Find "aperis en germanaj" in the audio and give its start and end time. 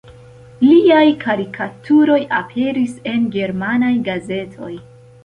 2.37-3.93